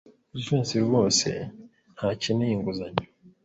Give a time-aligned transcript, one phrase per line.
[0.39, 1.27] Jivency rwose
[1.95, 3.05] ntakeneye inguzanyo.